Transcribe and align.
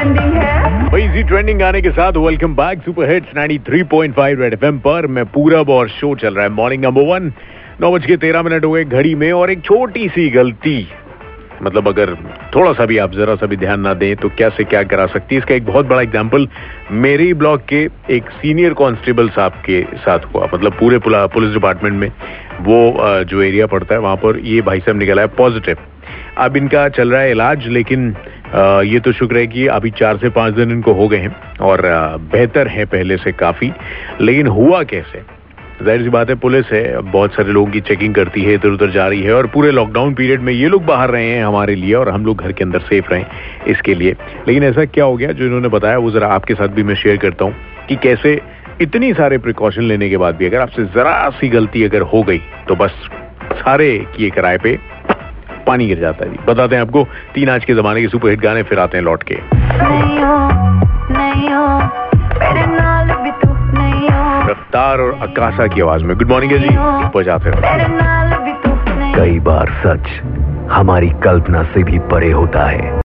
Trending 0.00 0.34
है? 0.34 0.88
वही 0.90 1.22
trending 1.22 1.58
गाने 1.60 1.80
के 1.82 1.90
साथ 1.90 2.16
welcome 2.16 2.54
back 2.56 2.82
super 2.82 3.10
hits 3.10 3.34
93.5 3.36 4.38
red 4.40 4.52
FM 4.52 4.78
पर। 4.78 5.06
मैं 5.06 5.24
पूरब 5.26 5.70
और 5.70 5.88
शो 5.90 6.14
चल 6.16 6.34
रहा 6.34 6.44
है। 6.44 6.50
मॉर्निंग 6.52 6.82
नंबर 6.84 7.02
वन 7.06 7.32
नौ 7.80 7.90
बज 7.92 8.06
के 8.06 8.16
तेरह 8.16 8.42
मिनट 8.42 8.64
हो 8.64 8.70
गए 8.72 8.84
घड़ी 8.84 9.14
में 9.14 9.30
और 9.32 9.50
एक 9.50 9.62
छोटी 9.64 10.08
सी 10.08 10.28
गलती। 10.30 10.76
मतलब 11.62 11.88
अगर 11.88 12.14
थोड़ा 12.54 12.72
सा 12.72 12.86
भी 12.86 12.98
आप 12.98 13.12
जरा 13.12 13.34
सा 13.34 13.46
भी 13.46 13.56
ध्यान 13.56 13.80
ना 13.80 13.92
दें 13.94 14.14
तो 14.16 14.28
क्या 14.30 14.48
से 14.50 14.64
क्या 14.64 14.82
करा 14.84 15.06
सकती 15.08 15.34
है? 15.34 15.38
इसका 15.38 15.54
एक 15.54 15.66
बहुत 15.66 15.86
बड़ा 15.86 16.00
एग्ज़ाम्पल 16.02 16.48
मेरे 17.02 17.32
ब्लॉक 17.34 17.64
के 17.68 17.86
एक 18.10 18.30
सीनियर 18.32 18.74
कांस्टेबल 18.74 19.28
साहब 19.30 19.62
के 19.66 19.82
साथ 19.98 20.34
हुआ। 20.34 20.48
मतलब 20.54 20.78
पूरे 20.80 20.98
पुलिस 21.06 21.52
डिपार्टमेंट 21.52 21.94
में 21.94 22.10
वो 22.62 23.24
जो 23.24 23.42
एरिया 23.42 23.66
पड़ता 23.68 23.94
है, 23.94 24.00
वहाँ 24.00 24.16
पर 24.16 24.38
ये 24.46 24.60
भाई 24.62 24.80
साहब 24.80 24.98
निकला 24.98 25.22
है 25.22 25.28
पॉजिटिव 25.36 25.76
अब 26.38 26.56
इनका 26.56 26.88
चल 26.90 27.10
रहा 27.10 27.20
है 27.20 27.30
इलाज, 27.30 27.66
लेकिन 27.68 28.14
ये 28.84 29.00
तो 29.00 29.12
शुक्र 29.12 29.38
है 29.38 29.46
कि 29.46 29.66
अभी 29.68 29.90
चार 29.92 30.16
से 30.16 30.28
पाँच 30.30 30.54
दिन 30.54 30.70
इनको 30.70 30.92
हो 30.92 31.08
गए 31.08 31.18
हैं 31.18 31.58
और 31.62 31.82
बेहतर 32.32 32.68
है 32.68 32.84
पहले 32.86 33.16
से 33.16 33.32
काफ़ी, 33.34 33.72
लेकिन 34.20 34.46
हुआ 34.48 34.82
कैसे? 34.84 35.22
ज़ाहिर 35.82 36.02
सी 36.02 36.08
बात 36.08 36.30
है, 36.30 36.34
पुलिस 36.36 36.72
है, 36.72 37.00
बहुत 37.02 37.34
सारे 37.34 37.52
लोगों 37.52 37.70
की 37.72 37.80
चेकिंग 37.80 38.14
करती 38.14 38.42
है 38.42 38.54
इधर 38.54 38.68
उधर 38.68 38.90
जा 38.90 39.06
रही 39.08 39.22
है 39.22 39.34
और 39.34 39.46
पूरे 39.46 39.70
लॉकडाउन 39.70 40.14
पीरियड 40.14 40.40
में 40.40 40.52
ये 40.52 40.68
लोग 40.68 40.84
बाहर 40.86 41.10
रहे 41.10 41.26
हैं 41.26 41.44
हमारे 41.44 41.74
लिए 41.74 41.94
और 41.94 42.08
हम 42.08 42.26
लोग 42.26 42.42
घर 42.42 42.52
के 42.52 42.64
अंदर 42.64 42.80
सेफ़ 42.80 43.10
रहें 43.12 43.24
इसके 43.68 43.94
लिए। 43.94 44.16
लेकिन 44.48 44.64
ऐसा 44.64 44.84
क्या 44.86 45.04
हो 45.04 45.16
गया 45.16 45.32
जो 45.32 45.44
इन्होंने 45.44 45.68
बताया, 45.68 45.98
वो 45.98 46.10
जरा 46.10 46.28
आपके 46.28 46.54
साथ 46.54 46.68
भी 46.68 46.82
मैं 46.82 46.94
शेयर 46.96 47.16
करता 47.16 47.44
हूँ 47.44 47.54
कि 47.88 47.96
कैसे 48.02 48.40
इतनी 48.80 49.12
सारे 49.14 49.38
प्रिकॉशन 49.38 49.82
लेने 49.84 50.08
के 50.10 50.16
बाद 50.16 50.36
भी 50.36 50.46
अगर 50.46 50.60
आपसे 50.60 50.84
जरा 50.94 51.28
सी 51.30 51.48
गलती 51.48 51.84
अगर 51.84 52.02
हो 52.12 52.22
गई 52.22 52.38
तो 52.68 52.76
बस 52.76 52.90
सारे 53.54 53.96
किए 54.16 54.30
किराए 54.30 54.58
पे 54.58 54.78
पानी 55.70 55.86
गिर 55.86 55.98
जाता 56.00 56.24
है 56.24 56.30
जी। 56.30 56.38
बताते 56.46 56.74
हैं 56.74 56.82
आपको 56.82 57.06
तीन 57.34 57.50
आज 57.50 57.64
के 57.64 57.74
जमाने 57.74 58.00
के 58.00 58.08
सुपरहिट 58.08 58.40
गाने 58.40 58.62
फिर 58.62 58.78
आते 58.78 58.98
हैं 58.98 59.04
लौट 59.04 59.22
के। 59.22 59.34
रफ्तार 64.50 64.98
और 64.98 65.18
अकाशा 65.22 65.66
की 65.66 65.80
आवाज़ 65.80 66.04
में। 66.04 66.16
गुड 66.18 66.30
मॉर्निंग 66.30 66.52
है 66.52 66.58
जी 66.58 66.68
बजाते 67.18 67.50
रहो। 67.50 67.60
कई 69.14 69.38
बार 69.38 69.70
सच 69.86 70.10
हमारी 70.72 71.10
कल्पना 71.24 71.62
से 71.62 71.82
भी 71.82 71.98
परे 71.98 72.32
होता 72.32 72.64
है। 72.66 72.90